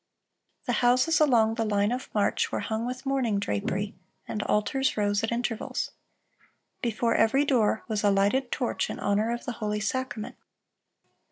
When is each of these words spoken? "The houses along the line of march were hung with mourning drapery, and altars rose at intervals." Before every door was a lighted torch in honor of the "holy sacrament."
"The 0.65 0.71
houses 0.81 1.19
along 1.19 1.53
the 1.53 1.63
line 1.63 1.91
of 1.91 2.09
march 2.15 2.51
were 2.51 2.61
hung 2.61 2.87
with 2.87 3.05
mourning 3.05 3.37
drapery, 3.37 3.93
and 4.27 4.41
altars 4.41 4.97
rose 4.97 5.23
at 5.23 5.31
intervals." 5.31 5.91
Before 6.81 7.13
every 7.13 7.45
door 7.45 7.83
was 7.87 8.03
a 8.03 8.09
lighted 8.09 8.51
torch 8.51 8.89
in 8.89 8.97
honor 8.99 9.31
of 9.31 9.45
the 9.45 9.51
"holy 9.61 9.79
sacrament." 9.79 10.37